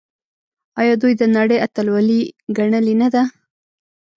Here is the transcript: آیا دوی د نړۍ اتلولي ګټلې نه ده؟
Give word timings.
آیا 0.81 0.93
دوی 1.01 1.13
د 1.17 1.23
نړۍ 1.37 1.57
اتلولي 1.65 2.21
ګټلې 2.57 2.93
نه 3.01 3.07
ده؟ 3.13 3.23